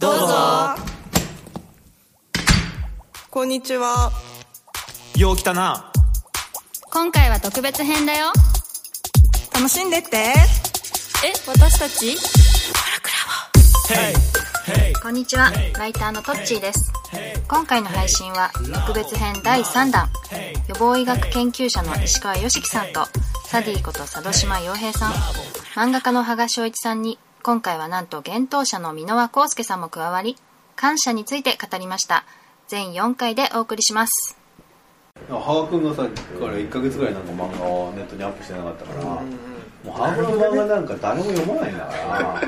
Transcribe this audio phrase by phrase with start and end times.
[0.00, 0.26] どうぞ。
[3.30, 4.12] こんにちは。
[5.16, 5.92] よう来たな。
[6.92, 8.26] 今回は特別編だよ。
[9.52, 10.16] 楽しんでって。
[10.16, 10.34] え
[11.48, 12.16] 私たち？
[15.02, 16.92] こんにちは、ライターのトッチーです。
[17.48, 18.52] 今回の配信は
[18.86, 20.08] 特別編第3弾、
[20.68, 23.04] 予防医学研究者の石川良樹さんと、
[23.46, 25.12] サディこと佐渡島洋平さん、
[25.74, 27.18] 漫画家の羽賀翔一さんに、
[27.48, 30.36] 今回はなんと幻冬者の箕輪康介さんも加わり、
[30.76, 32.26] 感謝について語りました。
[32.66, 34.36] 全4回でお送りします。
[35.30, 36.08] 羽賀君がさか
[36.46, 39.22] ら1か月ぐらいなんか漫画をネットにアップしてなかったから、も
[39.86, 42.42] う羽賀君の漫画なんか誰も読まないんだか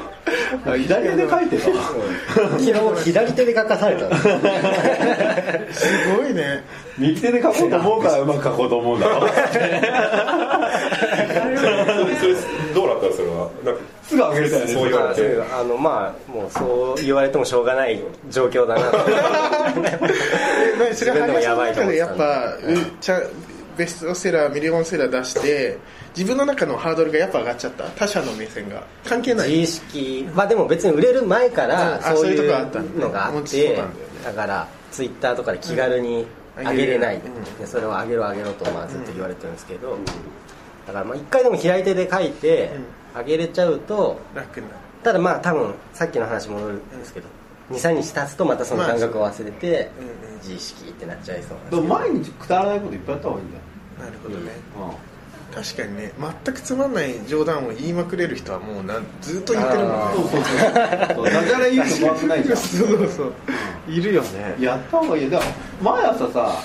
[0.67, 1.65] ら左手で書いてた。
[1.65, 4.15] 昨日左手で書かされた。
[5.73, 6.63] すごいね。
[6.99, 9.81] 右手で書こうと思うから うまく書こうと思うんだろそれ
[12.75, 13.07] どうなった？
[13.07, 13.49] のそれは。
[13.65, 15.43] なんかすぐあげるたよねそう言われて。
[15.53, 18.91] あのまあもうそう言われてもしょうがない状況だな。
[18.91, 18.99] と
[20.89, 22.59] えそれ自分でもやばいと思ってやたっぱう
[23.01, 23.21] ちゃ
[23.77, 25.79] ベストセラーミリオンセラー出して
[26.17, 27.85] 自分の中のハードルがやっぱ上がっちゃった。
[27.91, 28.83] 他者の目線が。
[29.05, 29.51] 関係ない。
[29.51, 30.29] 自意識。
[30.35, 33.77] まあでも別に売れる前からあそういそうのがあって
[34.25, 34.33] だ。
[34.33, 36.27] からツイッターとかで気軽に
[36.59, 37.23] うん上げれない、うん。
[37.59, 39.97] でそれを上げろ上げろとまあずっと言われてるんですけど、
[40.91, 42.73] だからまあ一回でも左手で書いて
[43.15, 44.79] 上げれちゃうと楽になる。
[45.05, 47.29] ただまあ多分さっきの話戻るんですけど
[47.71, 50.25] 23日経つとまたその感覚を忘れてうん。
[50.25, 51.65] うん自意識ってなっちゃいそうな。
[51.65, 53.63] んでですも毎日くだらないこといっぱいやった方がいいんだよ、
[54.01, 54.53] なるほどね。
[55.53, 56.13] う確かにね。
[56.45, 60.45] 全くつまんない冗談を言いまくれる人はもうなんずっと言ってるもんそうそう
[61.15, 61.25] そう。
[61.31, 62.57] ダジャレ言うの怖くないじゃん。
[62.59, 63.33] そうそう
[63.89, 64.57] いるよね。
[64.59, 65.31] やった方がいいよ。
[65.31, 65.51] だから
[65.93, 66.63] 毎朝さ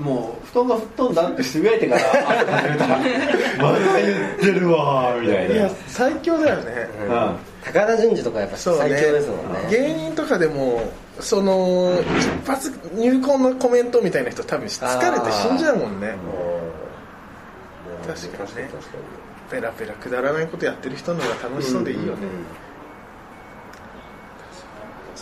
[0.00, 2.02] もう布団が吹っ飛んだってつぶやいてから
[3.62, 6.88] また言ってるわーみたいいやな最強だよね。
[7.08, 7.36] うん。
[7.62, 9.68] 高田純次とかやっぱそうね最強ですもんね。
[9.70, 10.82] 芸人とかでも
[11.20, 16.14] その一発入魂のコメントみたいな人多分疲れて死んじゃうもんね。
[18.06, 18.70] 確かにね。
[19.50, 22.28] ペラペラくだらないことやってる人の方が楽しそうでいいよね、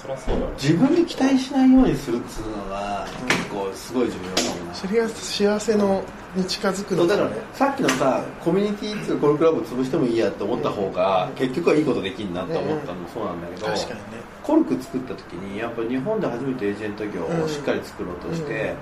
[0.02, 4.74] そりゃそうだね自分に期待しないようにするっつうのが結構すごい重要かもな。
[4.74, 6.04] それが幸せの
[6.34, 14.04] に近づくそうだからねさっきのさコミュニティーっていうコルクラブ潰してもいいやって思った方が結局はいいことできんなって思ったのもそうなんだけど、確かにね。
[14.42, 18.74] コルク作った時にやっぱ日本で初めてエージェント業をしっかり作ろうとして、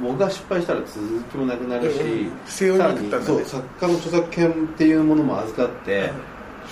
[0.00, 2.08] 僕が失敗したら続きもなくなるし、うん。
[2.08, 2.30] うん。
[2.46, 6.10] 不正を作家の著作権っていうものも預かって、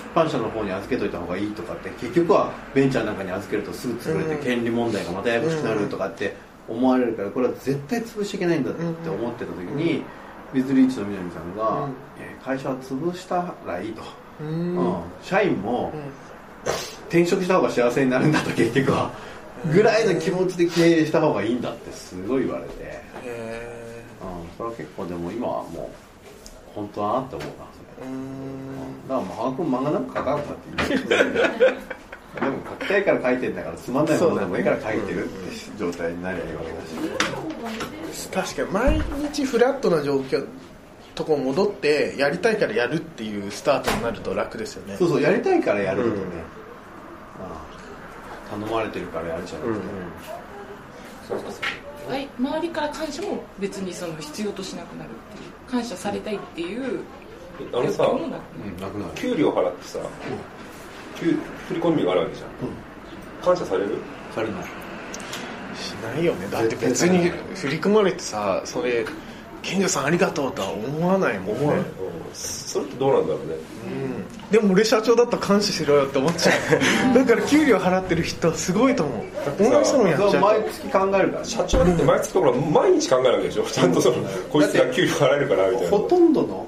[0.09, 4.43] 出版社の方に預けといた方がいいとかって結局はベンチャーなんかに預けるとすぐ潰れてうん。
[4.43, 6.35] 権利問題がまたややこしくなるとかって
[6.69, 10.03] 思われるからこれは絶対潰しちゃいけないんだって思ってた時に、
[10.55, 11.89] ビズリーチの南さんが、
[12.45, 14.03] 会社は潰したらいいと、
[14.41, 14.79] ううん。
[14.79, 16.01] ん社員も、うん。
[17.09, 19.11] 転職した方が幸せになるんだと結局は。
[19.73, 22.73] ぐらいの気持ちで経営した方がいいんだってすごい言われて、
[23.25, 27.65] へうん、それは結構でも今はもう本当だなって思うな
[28.01, 28.11] だか
[29.09, 31.01] らもう羽賀君漫画なんか描かなくたっていい
[32.41, 35.35] でも描きたいから描いてんだからつまんないものでもいいから描いてるって
[35.79, 36.73] 状態になりゃいいわけだ
[38.13, 38.29] し。
[38.29, 39.03] 確かに毎
[39.33, 40.47] 日フラットな状況
[41.15, 44.97] とこ戻ってやりたいからやるっていうスタートになると楽ですよね。
[44.97, 46.15] そうそうやりたいからやるとね、
[48.55, 48.63] うん。
[48.63, 49.73] 頼まれてるからやるじゃなく
[51.41, 55.51] て、はい、周りから感謝も別にその必要としなくなるっていう。
[55.71, 57.01] 感謝されたいっていう
[57.73, 58.07] あのさ
[59.15, 59.99] 給料払ってさ
[61.19, 61.37] 給
[61.69, 62.49] 振り込みがあるわけじゃん。
[63.45, 63.97] 感謝される？
[64.35, 64.65] されない。
[65.77, 66.47] しないよね。
[66.51, 69.05] だって別に振り込まれてさそれ
[69.63, 71.63] 賢者さんありがとうとは思わないもんね。
[71.65, 71.85] うん。
[72.33, 73.55] それってどうなんだろうね。
[73.87, 74.51] うん。
[74.51, 76.53] でも俺社長だったら感謝しろよって思っちゃ
[77.13, 77.15] う。
[77.15, 79.25] だから給料払ってる人すごいと思う。
[79.59, 80.43] 同じ人のやっちゃう。
[80.45, 83.65] は毎月考えるからね社長だって毎月ところ毎日考えるわけでしょ？
[83.65, 84.17] ちゃんとその
[84.51, 85.91] こいつが給料払えるかなみたいな。
[85.91, 86.67] ほとんどの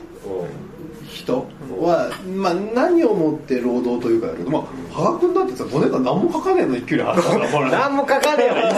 [1.22, 1.46] 人
[1.80, 4.62] は、まあ、何をもって労働というかだけど、まあ、
[4.92, 7.70] 羽賀君だってさ5年間何も書かねえのに給料払ったからほら。
[7.78, 8.74] 何も書かねえわ。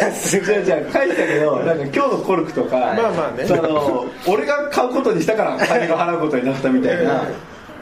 [0.00, 3.46] さ すがじゃあ書いたけどなんか今日のコルクとかまあまあね。
[3.46, 7.22] その俺が買うことにしたから金が払うことになったみたいな。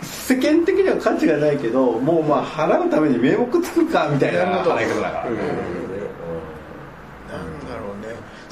[0.02, 5.92] 世間的には価値がないけどもうまあ払うために名目つくかみたいな払い方だから、うね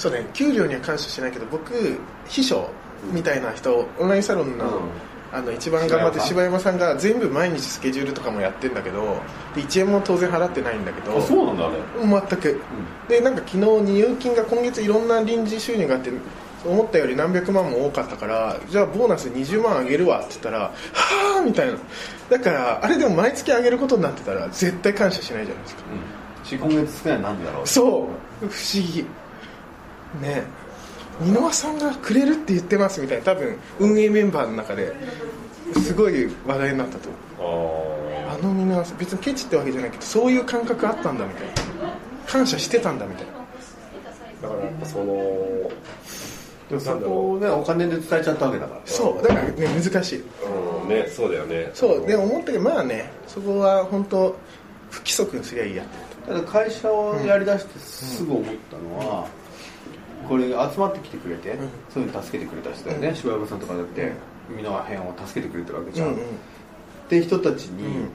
[0.01, 2.71] そうね給料には感謝しないけど僕秘書
[3.13, 4.73] みたいな人オンラインサロンの,、うん。
[5.31, 9.19] あの一番頑張って柴山さんが全部毎日スケジュールとかもやってんだけど
[9.55, 11.77] で1円も当然払ってないんだけどあそうなんだあれ。
[12.03, 12.61] 全く、
[13.09, 16.11] でなんか昨日入金が今月いろんな臨時収入があって
[16.67, 20.73] 思ったより何百万も多かったからじゃあボーナス20万あげるわって言ったらは
[21.39, 21.75] あみたいな。
[22.31, 25.83] だからあれでも毎月あげることになってたら絶対感謝しないじゃないですか。
[26.45, 27.67] し今月少ないのなんだろう？
[27.67, 28.09] そ
[28.43, 28.47] う。
[28.47, 29.07] 不思議
[30.21, 30.45] ね
[31.21, 34.95] 箕輪さんがくれるって言ってますみたいな多分運営メンバーの中で
[35.85, 37.09] すごい話題になったと。
[37.39, 37.97] 思
[38.27, 41.53] うああの箕輪さん別にケチってわけじゃないけどそういう感覚あったんだみたいな。
[42.27, 43.33] 感謝してたんだみたいな。
[43.33, 43.37] あ
[44.43, 45.05] だからやっぱその
[46.69, 48.81] でもそこをねお金で伝えちゃったわけだから。
[48.85, 50.23] そうだからね難しい。
[50.83, 51.71] うんねそうだよね。
[51.75, 54.37] そうで思ったけどまあねそこは本当
[54.91, 56.11] 不規則にすりゃいいやって。
[56.29, 59.27] ただ会社をやりだしてすぐ思ったのは、
[60.31, 61.59] これ集まってきてくれて、
[61.93, 64.13] そういうの助けてくれた人だよね、柴山さんとかだって
[64.49, 66.21] 箕輪編を助けてくれてるわけじゃん、うんうん。
[66.21, 66.23] っ
[67.09, 68.07] て人たちに、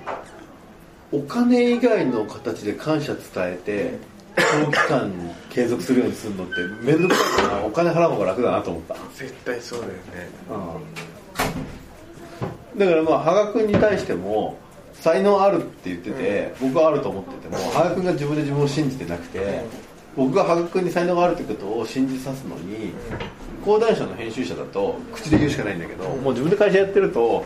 [1.12, 4.00] お金以外の形で感謝伝えて
[4.38, 5.12] 長期間
[5.50, 10.00] 継続するようにするのって面倒くさいからお金払う方が楽だなと思った、絶対そうだよね。
[12.77, 14.57] だからまあ羽賀君に対しても
[14.94, 19.63] 才能あるって言ってて、僕はあると思ってても羽賀君が自分で自分を信じてなくて、
[20.15, 22.94] 僕が羽賀君に才能があるってことを信じさすのに、
[23.63, 27.44] 講談社の編集者だと口で言うしかないんだけど、もう自分で会社やってると、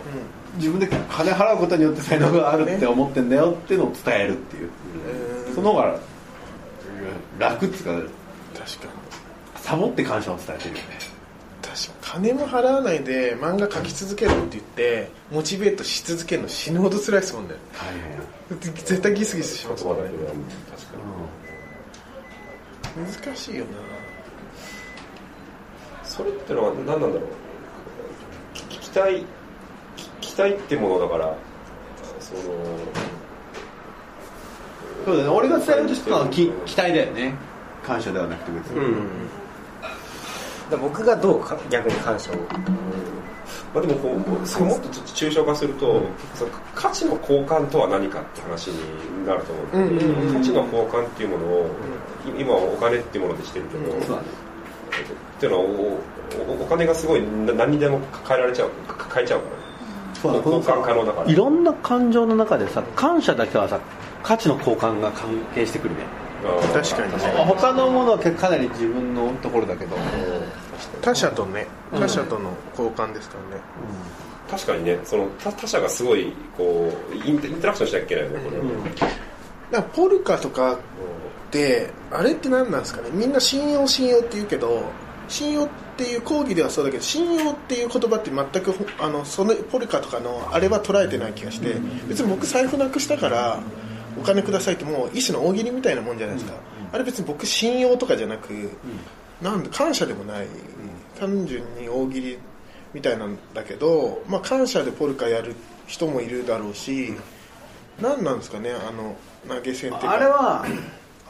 [0.57, 4.69] 自分で金払うことによって才能があるって思ってんだよっていうのを伝えるっていう、
[5.55, 5.99] その方が
[7.39, 8.09] 楽っつうか確かに
[9.55, 10.81] サボって感謝を伝えてるよね。
[11.61, 11.75] 確
[12.11, 12.29] かに。
[12.31, 17.53] 金も払わないで漫画描き続けるって言ってモチベートし続けるの死ぬほど辛いですもんね。
[17.73, 18.17] 大変や。
[18.73, 20.03] 絶対ギスギスしますもんね。
[20.03, 21.48] 確かに
[22.95, 23.71] 難しいよな。
[26.03, 27.21] それってのは何なんだろう。
[28.53, 29.25] き期待
[29.95, 31.35] き期待ってものだから。
[32.19, 32.41] その
[35.05, 35.29] そうだね。
[35.29, 36.29] 俺が伝えようとしてたのは。
[36.29, 37.35] き期待だよね。
[37.85, 38.75] 感謝ではなくて別に、
[39.81, 39.89] だか
[40.71, 42.35] ら僕がどうか逆に感謝を
[43.73, 46.01] まあ、でもこうそうもっとちょっと抽象化すると、
[46.35, 51.69] その価値の交換とは何かって話になると思うんで、うんうんうん価値の交換っていうものを、
[52.37, 54.27] 今はお金っていうものでしてるけど、そうだね。
[55.37, 55.65] っていうのは
[56.61, 59.59] お金がすごいな何にでも変えられちゃうか変えちゃうから。
[60.21, 61.31] そう交換可能だから。
[61.31, 63.79] いろんな感情の中でさ感謝だけはさ
[64.21, 66.01] 価値の交換が関係してくるね。
[66.73, 67.19] 確かにね。
[67.45, 69.95] 他のものはかなり自分のところだけど
[71.01, 73.61] 他者とね他者との交換ですからね、
[74.49, 78.63] 確かにねその他他者がすごいこうインタインタラクションしなきゃいけないよねこれは。
[78.63, 78.71] ね、
[79.71, 80.77] だからポルカとかっ
[81.51, 83.09] てあれって何なんですかね。
[83.11, 84.83] みんな信用信用って言うけど
[85.27, 91.75] 信用っていう講義ではそうだけど信用っていう言葉って全くほあのそのポルカとかのあれは捉えてない気がして
[92.07, 93.59] 別に僕財布なくしたから
[94.19, 96.57] お金くださいってもう一種の大喜利みたいなもんじゃないですか、
[96.91, 98.71] あれ別に僕信用とかじゃなく、
[99.41, 100.47] なんで感謝でもない、
[101.19, 102.37] 単純に大喜利
[102.93, 105.55] みたいなんだけど、まあ、感謝でポルカやる
[105.87, 107.13] 人もいるだろうし、
[108.01, 109.15] 何なんですかねあの
[109.47, 110.65] 投げ銭ってあれは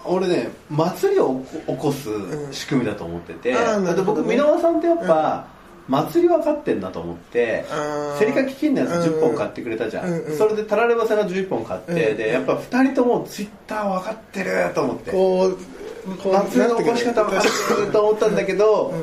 [0.05, 2.09] 俺ね祭りを起こす
[2.51, 5.47] 仕組みだと思ってて、あーなだって僕箕輪さんってやっぱ、
[5.87, 8.19] 祭り分かってんだと思ってあー。
[8.19, 10.37] 競りかき金のやつ10本買ってくれたじゃん、うんうん。
[10.37, 12.17] それでタラレバさんが11本買って、うん。
[12.17, 15.11] でやっぱ2人ともツイッター分かってると思って。
[15.11, 15.57] こう
[16.17, 18.93] こうの起こし方分かってると思ったんだけど、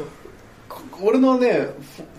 [0.68, 1.68] こ俺のね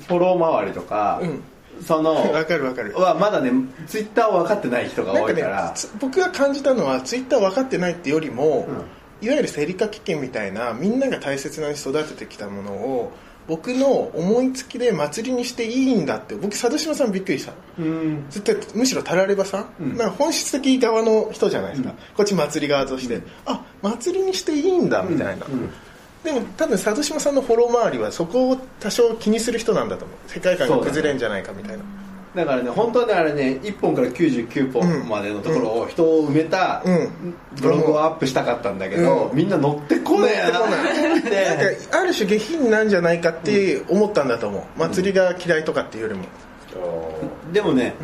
[0.07, 1.43] フォロー周りとか、うん。
[1.85, 2.95] そのわかるわかる。
[2.95, 3.51] はまだね
[3.85, 8.67] ツイッターを分かってない人が多いから、つ僕が感じたのはツイッター分かってないってよりも、
[9.21, 13.11] いわゆる競りかき券みたいなみんなが大切なに育ててきたものを
[13.47, 17.53] 僕の思いつきで祭りにしていいんだって僕佐渡島さんびっくりした。
[17.79, 18.25] うん。
[18.29, 19.97] 絶対むしろタラレバさん、うん。
[19.97, 25.69] なんか本質的側の人じゃないですか、こっち祭り側として、あ祭りにしていいんだみたいな、うん
[26.23, 30.17] でも多分佐渡島さんのフォロー周りはそこを多少気にする人なんだと思う。
[30.29, 31.83] 世界観が崩れんじゃないかみたいな
[32.37, 37.33] だからね本当にあれね1本から99本までのところを人を埋めたうん。
[37.59, 39.35] ブログをアップしたかったんだけど、うん。
[39.35, 40.75] みんな乗ってこねえな乗って
[41.23, 44.79] こ なんかある種下品なんじゃないかって思ったんだと思う。
[44.79, 46.25] 祭りが嫌いとかっていうよりも。
[47.51, 47.95] でもね、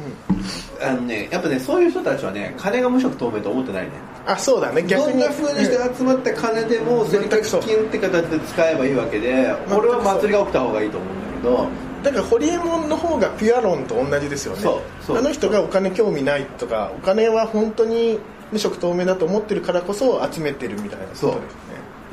[0.82, 3.90] あのねやっぱねそういう人たちはね金が無色透明と思ってないね。
[4.26, 4.82] あそうだね。
[4.82, 5.18] ど逆に。
[5.18, 7.62] んな風にして集まった金でも選択金っ
[7.92, 14.62] て形で使えばいいわけで俺は祭りが起きた方がいいと思うんだけどだからホリエモンの方がピュア論と同じですよね。
[14.62, 15.18] そうそう。
[15.18, 18.20] あの人がお金興味ないとかお金は本当に
[18.52, 21.40] 無色透明だと思ってるからこそ集めてるみたいなことですね。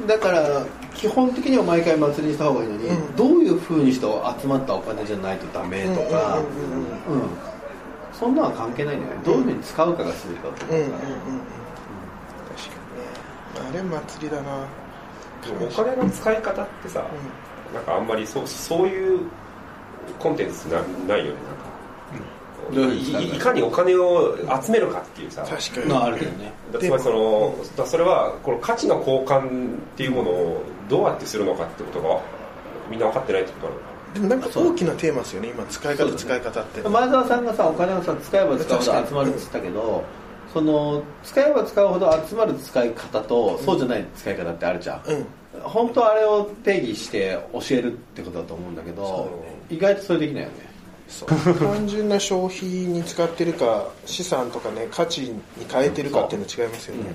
[0.06, 3.16] だから基本的には毎回祭りにした方がいいのに、うん。
[3.16, 4.06] どういう風にして
[4.40, 6.38] 集まったお金じゃないとダメとか。
[6.38, 7.28] うんうんうんうん。
[8.12, 9.20] そんなのは関係ないんだよね。
[9.25, 10.78] どういう風に使うかが全てだと思う。
[10.78, 11.00] うんうんうんうん。
[12.49, 12.76] 確か
[13.59, 14.66] にねあれ祭りだな。
[15.49, 17.02] お金の使い方ってさ、
[17.73, 19.20] なんかあんまりそうそういう
[20.19, 21.38] コンテンツなないよね
[22.73, 25.42] なんかいうふうに使ういいかにお金を集めるかっていうさ。
[25.42, 25.88] 確かに。
[25.88, 26.52] のあるけどね。
[26.73, 32.21] だつまりそのだそれはこの価値の交換っていうものをどうやってするのかってことが
[32.88, 40.04] みんな分かってないってことなのかでもなんか大きなテーマですよね今使い方使い方って前澤さんがさお金をさ使えば使うほど集まるって言ったけど
[40.52, 45.26] その使えば使うほど集まる使い方とそうじゃない使い方ってあるじゃん、うん。
[45.62, 49.30] 本当はあれを定義して教えるってことだと思うんだけど、
[49.71, 50.55] 意外とそれできないよね。
[51.09, 51.29] そう。
[51.29, 57.15] 単純な消費に使ってるか資産とかね価値に変えてるかっていうの違いますよね、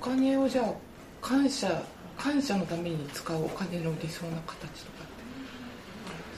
[0.00, 0.72] お金をじゃあ
[1.20, 1.82] 感謝
[2.16, 5.12] 感謝のために使うお金の理想な形とかって。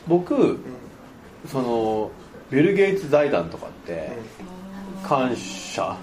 [0.07, 0.59] 僕、
[1.47, 2.11] その
[2.51, 4.11] ビル・ゲイツ財団とかって
[5.05, 5.97] 感謝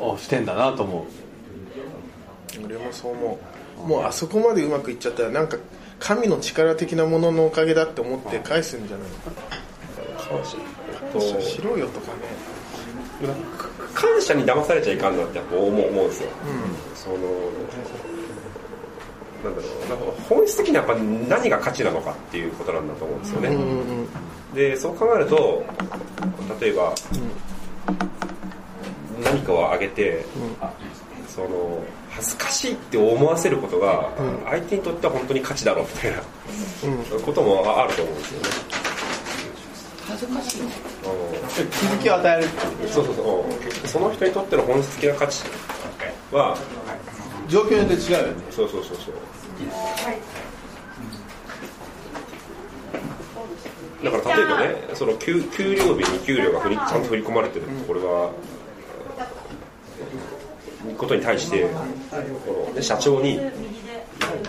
[0.00, 2.64] をしてんだなと思う。
[2.64, 3.38] 俺もそう思
[3.84, 3.86] う。
[3.86, 5.56] もうあそこまでうまくいっちゃったらなんか
[5.98, 9.08] 神の力的なもののおかげだって思って返すんじゃない
[10.16, 10.56] 感謝。
[11.12, 12.48] 感謝しろよとかね。
[13.94, 16.28] 感謝に騙されちゃいかんなってやっぱ思う思うんですよ、
[16.94, 17.16] その
[19.42, 23.56] なんだろうなんか本質的にはやっぱ何が価値なのかっていうことなんだと思うんですよね、
[24.54, 25.64] でそう考えると
[26.60, 26.94] 例えば、
[29.24, 30.24] 何かをあげて、
[31.38, 34.10] その恥ずかしいって思わせることが、
[34.50, 36.20] 相手にとっては本当に価値だろうみたいな、
[37.24, 38.48] こともあると思うんですよね。
[40.08, 43.46] 恥ずかしい気づきを与えるっていうそうそうそ
[43.84, 43.88] う。
[43.88, 45.44] その人にとっての本質的な価値
[46.32, 46.58] は
[47.46, 48.42] 状況によって違うよね。
[48.50, 49.14] そうそうそうそう。
[54.04, 58.32] だから例えばねその給給料日に給料が振りちゃんと振り込まれてるこれは
[60.98, 61.66] ことに対して
[62.80, 63.40] 社長に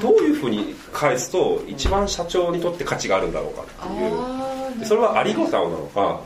[0.01, 4.79] どういうふうに返すと一番社長にとって価値があるんだろうかっていう。
[4.79, 6.21] でそれはありがたうなのか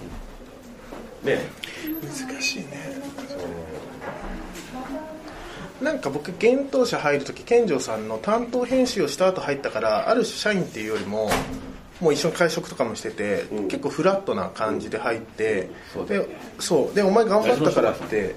[1.23, 1.39] ね。
[2.01, 2.93] 難しいね。
[5.81, 11.29] なんか僕幻冬舎入る時健丈さんの担当編集をした後入ったからある種社員っていうよりも
[11.99, 15.69] もう一緒に会食とかもしてて、結構フラットな感じで入って、
[16.07, 16.27] で
[16.59, 16.95] そう。
[16.95, 18.35] でお前頑張ったからって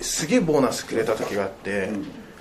[0.00, 1.90] すげえボーナスくれた時があって、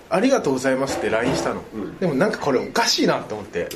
[0.10, 1.62] ありがとうございますって LINE したの、
[2.00, 3.70] でもなんかこれおかしいなと思って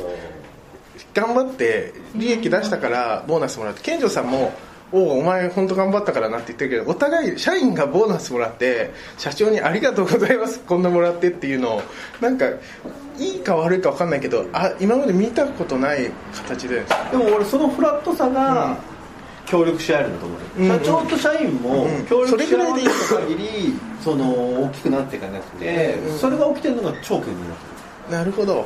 [1.13, 4.53] 頑張って利益出したからボーナスもらって健丈さんも
[4.93, 11.81] おおお前本当頑張ったからなって言ってるけどお互い社員がボーナスもらって社長にありがとうございますこんなもらってっていうのを
[12.19, 12.49] なんか
[13.17, 16.83] いいか悪いか分かんないけどあ今まで見たことない形で。
[17.11, 18.77] でも俺そのフラットさが
[19.51, 22.05] 協力し合えるんだと思う社長と社員もうん。
[22.05, 26.17] 協力し合わない限りその大きくなっていかなくて、うん。
[26.17, 27.71] それが起きてるのが長距離になって
[28.11, 28.65] なるほど、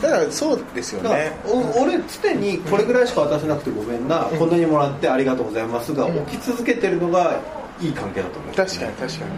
[0.00, 1.32] る、だからそうですよね。
[1.44, 7.38] お俺常にこれぐらいしか渡せなくてごめんな、こんなにもらってありがとうございますが起き続けてるのが
[7.80, 9.30] いい関係だと思う、確かに確かに、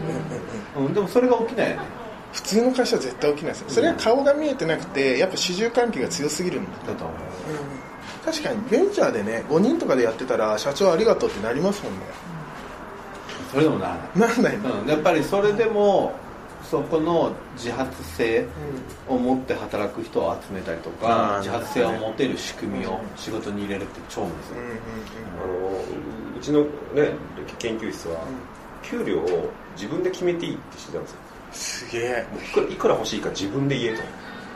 [0.77, 0.87] うんうんうん。
[0.87, 1.83] うん、でもそれが起きないよね。
[2.33, 3.53] 普通の会社は絶対起きない。
[3.53, 7.17] ですよそれは顔が見えてなくてやっぱ主従関係が強すぎるんだだと思う
[8.25, 12.01] 確かにベンチャーでね5人とかでやってたら社長ありがとうってなりますもんね。
[13.51, 14.31] それでもならない。
[14.31, 14.59] なんない。
[14.59, 16.13] の、うん、やっぱりそれでも
[16.63, 18.47] そこの自発性
[19.09, 24.37] を持って働く人を集めたりとあーか自発性を持てる仕組みを仕事に入れるって超難しい、
[25.43, 27.13] あのうちの、ね、
[27.59, 28.25] 研究室は
[28.83, 31.19] 給料を自分で決めていいってしてたんですよ。
[31.53, 32.27] すげえ。
[32.71, 34.03] いくら欲しいか自分で言えと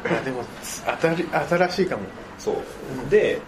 [0.04, 0.44] あでも
[0.86, 2.02] 当たり新しいかも、
[2.38, 3.10] そう。
[3.10, 3.40] で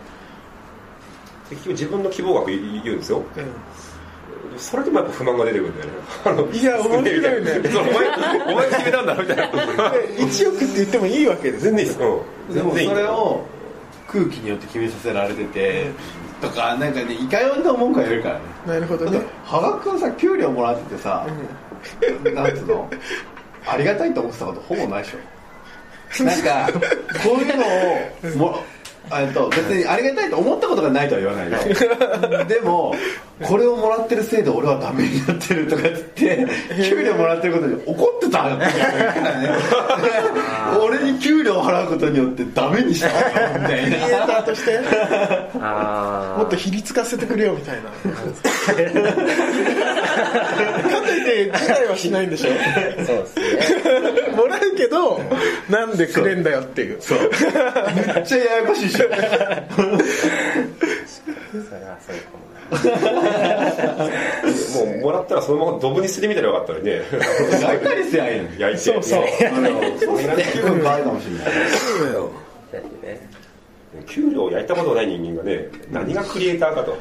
[1.50, 3.22] 結局自分の希望額言うんですよ。
[4.56, 5.92] それでもやっぱ不満が出てくるんだよね。
[6.24, 7.50] あのいや面白いね。
[7.68, 9.90] お前お前が決めたんだろみたいな。
[9.90, 11.64] で1億って言ってもいいわけです。
[11.64, 11.90] 全然いい。
[11.90, 13.44] です、うん、でもそれを
[14.08, 15.90] 空気によって決めさせられてて、
[16.40, 18.40] とかなんかねいかような文句は言えるからね。
[18.66, 19.20] なるほどね。
[19.44, 21.26] 羽賀君さ給料もらっててさ、
[22.34, 22.90] なんつうの？
[23.66, 25.18] ありがたいと思ってたことほぼないでしょ
[26.24, 26.68] なんか
[27.22, 28.64] こういうのをも
[29.12, 31.58] えっと別にありがたいと思ったことがないとは言わないよ。
[32.46, 32.94] でも
[33.42, 36.54] これをもらってるせいで俺はダメになってるとかって言って
[36.88, 38.66] 給料もらってることに怒ってたからね。
[40.80, 43.12] 俺に給料払うことによってダメにしたみ
[43.66, 44.78] たいクリエイタなーとして。
[45.60, 47.82] あもっとひりつかせてくれよみたいな。
[47.82, 47.90] か
[51.02, 52.50] といって辞退はしないんでしょ。
[52.50, 52.54] あ
[53.04, 53.44] そうですね。
[54.36, 55.20] もらうけど
[55.68, 56.96] なんでくれんだよっていう。
[57.00, 57.18] そう。
[57.18, 57.30] めっ
[58.24, 58.95] ちゃややこしいでし。
[58.95, 59.02] ょそ
[61.74, 62.46] れはそうかも
[64.86, 67.02] もうもらったらそのままドブにすりみたいなのがあったらね。
[67.60, 68.76] 焼いたりすりゃいいの焼いて。
[68.78, 69.22] そうそう。
[69.22, 71.46] あのそうすると気分変わるかもしれない
[74.06, 76.92] 給料を焼いたことない人間がね何がクリエイターかと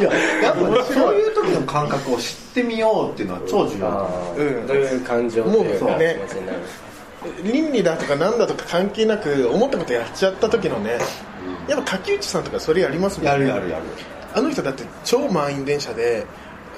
[0.00, 0.12] いや
[0.42, 6.16] やっぱねそういう時の感覚を知ってみようっていうのは超重要だと思ううんどういう感情もうね
[7.42, 10.98] 倫理だとかなんだとか関係なく思ったことやっちゃった時のね
[11.68, 13.30] やっぱ竹内さんとかそれやりますもんね。
[13.32, 13.84] やるやるやる
[14.34, 16.26] あの人だって超満員電車で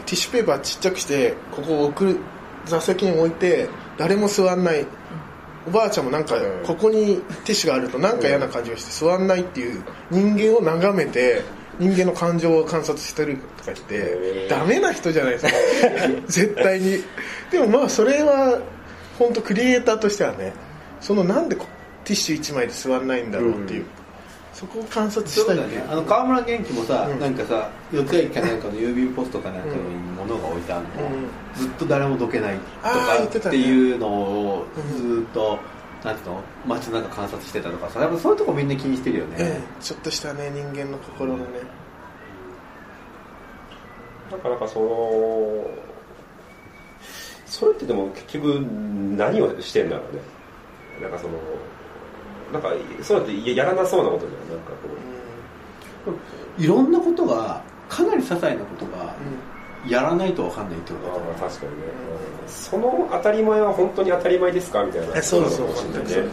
[0.07, 2.21] ティッシュペーパーちっちゃくしてここを置く
[2.65, 3.69] 座席に置いて
[3.99, 4.87] 誰も座んない。
[5.67, 11.43] おばあちゃんもなんかここにティッシュがあるとなんか嫌な感じがして座んないっていう人間を眺めて
[11.79, 15.53] 人間の感情を観察してるとか言ってダメな人じゃないですか。
[16.27, 17.05] 絶対に。
[17.51, 18.63] でもまあそれは
[19.19, 20.53] 本当クリエイターとしてはね
[21.01, 21.67] そのなんでこ
[22.05, 23.87] ティッシュ1枚で座んないんだろうっていう、
[24.55, 25.85] そこを観察したいね。
[25.91, 27.21] あの川村元気もさ、うん。
[27.21, 29.75] なんかさ四谷駅かなんかの郵便ポストかなんかに
[30.17, 31.29] 物が置いてあるの、うん。
[31.55, 35.59] ずっと誰もどけないとかっていうのをずっと、
[36.03, 36.43] なんていうの？
[36.67, 38.01] 街の中観察してたとかさ。
[38.01, 41.61] やっぱそういうとこみんな気にしてるよね、ええちょっとしたね人間の心のね。
[44.33, 45.88] なかなかその
[47.49, 48.47] それってでも結局
[49.17, 50.23] 何をしてんだろうね。
[51.03, 51.35] なんかその
[52.53, 52.71] なんか
[53.03, 54.49] そうやってやらなそうなことじゃん。
[54.51, 54.71] なんか
[56.05, 56.13] こ
[56.59, 59.15] いろんなことがかなり些細なことが
[59.87, 61.33] やらないと分かんないってこうとだと思う。
[61.33, 61.79] ああ確かにね、
[62.47, 64.85] その当たり前は本当に当たり前ですか？
[64.85, 65.17] みたいな。
[65.17, 66.17] えそうそうそうです。
[66.21, 66.29] ね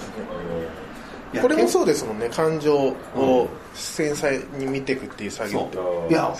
[1.33, 2.29] いやこれもそうですもんね。
[2.29, 6.07] 感情を繊細に見ていくっていう作業って、う。
[6.07, 6.33] んいや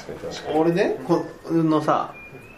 [0.54, 2.14] 俺ねこのさ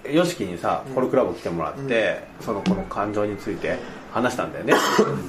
[0.10, 3.78] YOSHIKI にさコルクラブ来てもらって、そのこの感情について
[4.12, 4.74] 話したんだよね。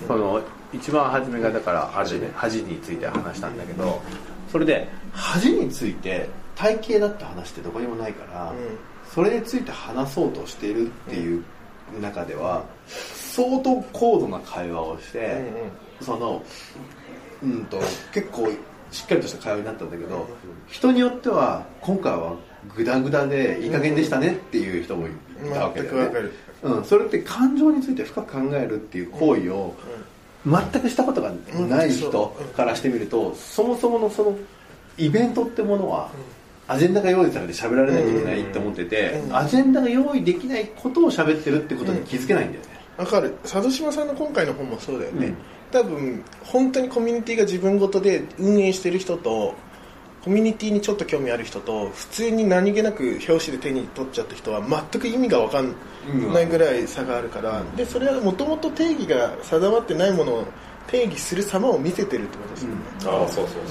[0.07, 0.41] その
[0.73, 4.03] 一番初めがだから恥ね恥について話したんだけど
[4.53, 8.53] それで恥について体型だって話ってどこにもないから、
[9.15, 11.45] それについて話そうとしているっていう
[12.01, 15.41] 中では相当高度な会話をして、
[16.01, 16.43] その
[17.43, 17.79] うんと
[18.13, 18.51] 結構
[18.91, 20.29] しっかりとした会話になったんだけど、
[20.69, 22.37] 人によっては今回は
[22.75, 25.11] グダグダでいい加減でしたねっていう人もい
[25.53, 26.31] たわけだよね。
[26.63, 29.75] うん、それって感情について深く考えるっていう行為を
[30.45, 31.33] 全くしたことが
[31.69, 34.37] ない人からしてみるとそもそものその
[34.97, 36.11] イベントってものは
[36.67, 42.69] アジェンダが用意されて喋られなきゃいけないって思っててアジェンダが用意できないことを喋ってるってことに気づけないんだよね。
[42.97, 43.37] わかる。
[43.45, 45.37] 佐渡島さんの今回の本もそうだよね、うん
[45.71, 49.55] 多分本当にコミュニティが自分ごとで運営してる人と
[50.23, 55.75] コミュニティにちょっと興味ある人と普通に何気なく表紙で手に取っちゃった人は全く意味が分かん
[56.33, 60.45] ないぐらい差があるから、でそれはもともと定義が定まってないものを
[60.89, 63.65] 定義する様を見せてるってことですよね、ああそうそうそう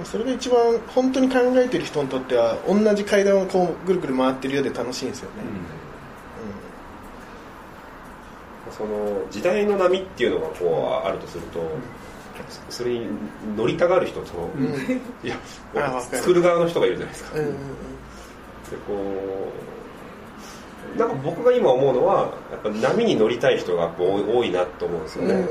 [0.00, 0.04] そう。
[0.04, 5.36] それが一番本当に考えてる人にとっては同じ階段をこうぐるぐる回ってるようで楽しいんですよね、
[8.76, 11.60] その時代の波っていうのがこうあるとすると、
[12.70, 13.06] それに
[13.56, 14.50] 乗りたがる人と、
[15.22, 15.36] いや
[15.76, 16.18] あわかる。
[16.18, 17.54] 作る側の人がいるじゃないですか、うんうんうん。
[17.54, 17.62] で
[18.86, 18.94] こ
[20.94, 25.46] うなんか僕が今思うのはやっぱ波に乗りたい人が多いなと思うんですよね、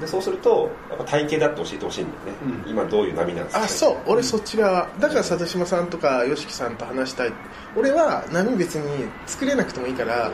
[0.00, 3.62] でそうするとやっぱ体型だって教えてほしいんだよね、今どういう波なんですか。
[3.62, 3.96] あそう。
[4.06, 4.88] 俺そっち側。
[4.98, 7.32] だから佐渡島さんとか YOSHIKI さんと話したい。
[7.76, 10.30] 俺は波別に作れなくてもいいから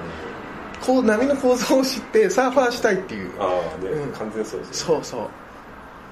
[0.86, 3.30] こう波の構造を知ってサーファーしたいっていう。
[3.40, 4.12] ああね、うん。
[4.12, 5.04] 完全にそうですよね。
[5.04, 5.28] そうそう。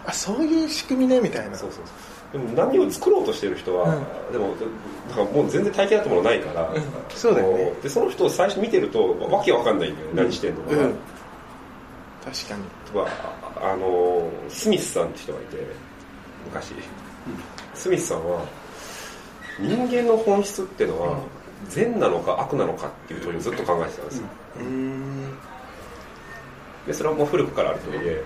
[0.07, 1.57] あそういう仕組みねみたいな。
[1.57, 2.13] そうそうそう。
[2.33, 3.95] でも波を作ろうとしてる人は、
[4.33, 4.55] でも
[5.11, 6.75] だからもう全然体型だってものないから、
[7.11, 7.65] そうだよね。
[7.67, 10.71] こでその人を最初見てるとわけわかんないんだよね、何してんのか
[12.25, 12.99] 確かに。
[12.99, 13.09] は
[13.57, 15.57] あのスミスさんって人がいて
[16.47, 16.73] 昔、
[17.75, 18.45] スミスさんは
[19.61, 21.19] 人間の本質っていうのは
[21.69, 24.27] 善なのか悪なのかっていう問いをずっと考えてたんですよ、
[26.87, 28.23] でそれはもう古くからある問いで、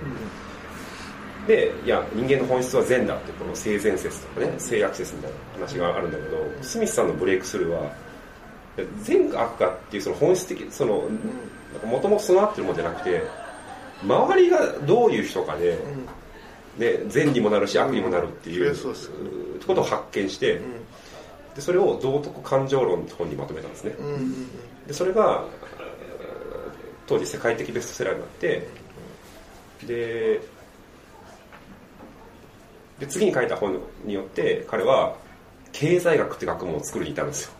[1.47, 7.93] でいや人間の本質は善だってこの性善説とかね性悪説みたいな話があるんだけどスミスさんのブレイクスルーは
[9.03, 11.05] 善か悪かっていうその本質的その
[11.85, 13.23] もともと備わってるものじゃなくて
[14.03, 15.79] 周りがどういう人かで、
[16.79, 18.75] で善にもなるし悪にもなるっていう,、
[19.67, 20.61] ことを発見して、
[21.57, 24.49] でそれを道徳感情論の本にまとめたんですね、うんうん
[24.87, 25.43] でそれが
[27.09, 28.69] 当時世界的ベストセラーになって
[29.85, 30.41] で
[33.01, 35.17] で次に書いた本によって彼は
[35.73, 37.53] 経済学って学問を作るに至るんですよ。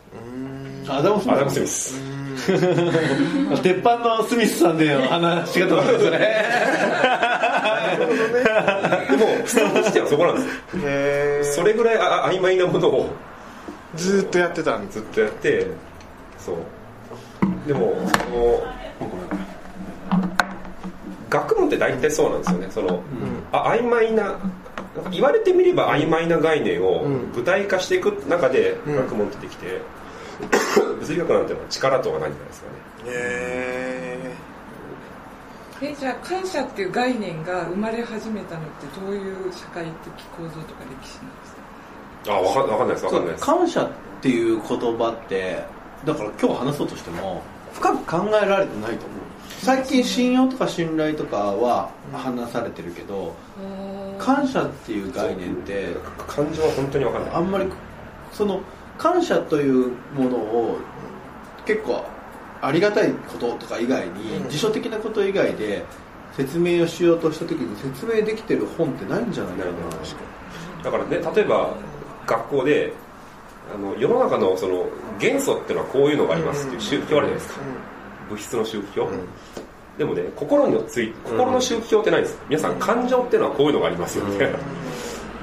[0.89, 1.95] アダム・スミアダム・スミス。
[1.97, 6.19] ス鉄板のスミスさんでの話し方なんですね。
[9.11, 10.43] でもスタート地点はそこなんで
[11.45, 11.65] すよ。
[11.65, 13.11] それぐらいあ曖昧なものを
[13.95, 15.67] ずーっとやってたんずっとやって。
[16.39, 16.57] そう。
[17.67, 17.95] でも
[18.25, 18.63] その
[21.29, 22.67] 学問って大体そうなんですよね。
[22.71, 23.03] その、
[23.53, 24.37] あ曖昧な
[25.11, 28.97] 言われてみれば曖昧な概念を具体化していく中でうん。
[28.97, 29.81] 学問ってできて、
[31.01, 32.77] 物理学なんていうのは力とはないんじゃないですかね。
[33.07, 34.33] へ
[35.83, 41.66] えじゃあ感謝っていう概念が生まれ始めたのってどういう社会的構造とか歴史なんですか？
[42.29, 43.45] あわかわかんないですわかんないです。
[43.45, 43.89] 感謝っ
[44.21, 45.65] ていう言葉って
[46.05, 49.19] だから今日話そうとしても深く考えられてないと思う。
[49.59, 53.35] 最近信用とか信頼とかは話されてるけど
[54.19, 55.89] 感謝っていう概念って
[56.27, 57.35] 感情は本当にわかんない。
[57.35, 57.67] あんまり
[58.33, 58.61] その
[58.99, 60.79] 感謝というものを
[61.65, 62.05] 結構
[62.63, 65.85] ありがたいこととか以外に辞書的なこと以外で
[66.37, 69.73] 説明をしようとした時に説明できてる本ってないんじゃないかな。
[70.85, 71.75] だからね例えば
[72.27, 72.93] 学校で
[73.75, 74.87] あの世の中のその
[75.19, 77.61] 元素っていうのはこういうのがありますっていう宗教あるじゃないですか、
[78.29, 79.11] 物質の宗教、
[79.99, 82.39] でもね心につい心の宗教ってないんです。
[82.49, 84.25] 皆さん感情っていうのはこういうのがありますよ。
[84.25, 84.59] みたいな、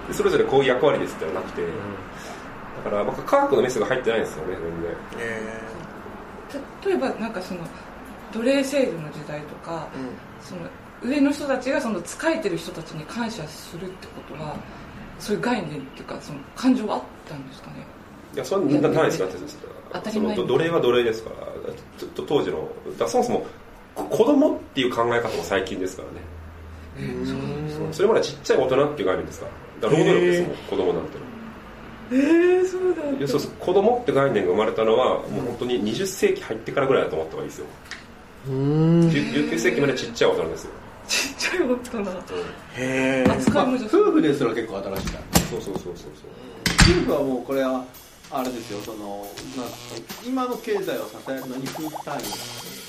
[0.07, 1.61] でそれぞれこういう役割ですってのはなくて、
[2.83, 6.93] だから僕科学のメスが入ってないんですよね全然。
[6.93, 7.61] 例えばなんかその
[8.31, 9.87] 奴隷制度の時代とか、
[10.41, 10.61] その
[11.01, 14.55] 上の人たちがその仕えてる人たちに感謝するってことは
[15.19, 17.85] そういう概念っていうかその感情はあったんですかね。
[18.33, 19.25] いやそれなないですか
[19.93, 20.35] 当たり前。
[20.35, 21.35] 奴隷は奴隷ですから。
[21.97, 23.45] ちょっと当時のだそもそも
[23.95, 27.13] こ子供っていう考え方も最近ですからね。
[27.25, 29.45] そうそれまでちっちゃい大人っていう概念ですか
[29.81, 29.89] ら。
[29.89, 31.09] 労働力ですもん子供なんて
[32.11, 33.17] えー、そうだ。
[33.17, 33.51] いやそうそう。
[33.59, 37.65] 子供って概念が生まれたのはもう本当に20世紀入ってからぐらいだと思った方がいいですよ。
[38.47, 40.71] 19世紀までちっちゃい大人ですよ
[41.13, 42.03] ちっちゃい大人。
[42.75, 47.03] え扱いもじゃ夫婦ですら結構新しいからそうそうそうそうそう。
[47.03, 47.85] 夫婦はもうこれは
[48.31, 49.27] あれですよその
[50.25, 52.23] 今の経済を支えるのに夫婦単位っ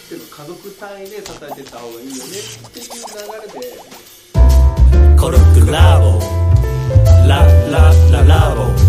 [0.08, 2.20] ていうか家族単位で支えていった方がいいよね。
[2.68, 3.76] っていう流れで。
[5.20, 6.18] コルクラボ。
[7.28, 8.83] ララララボ